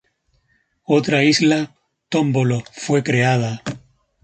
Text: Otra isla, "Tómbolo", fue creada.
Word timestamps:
Otra 0.87 1.23
isla, 1.23 1.75
"Tómbolo", 2.09 2.63
fue 2.71 3.03
creada. 3.03 3.61